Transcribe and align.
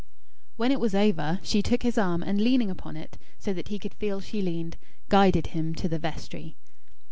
When 0.57 0.71
it 0.71 0.79
was 0.79 0.95
over, 0.95 1.39
she 1.43 1.61
took 1.61 1.83
his 1.83 1.95
arm; 1.95 2.23
and 2.23 2.41
leaning 2.41 2.71
upon 2.71 2.97
it, 2.97 3.19
so 3.37 3.53
that 3.53 3.67
he 3.67 3.77
could 3.77 3.93
feel 3.93 4.19
she 4.19 4.41
leaned, 4.41 4.77
guided 5.09 5.47
him 5.53 5.75
to 5.75 5.87
the 5.87 5.99
vestry. 5.99 6.55